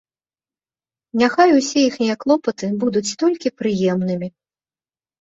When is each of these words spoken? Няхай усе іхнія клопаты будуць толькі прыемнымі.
Няхай 1.23 1.53
усе 1.59 1.79
іхнія 1.89 2.15
клопаты 2.25 2.73
будуць 2.87 3.07
толькі 3.23 3.57
прыемнымі. 3.63 4.27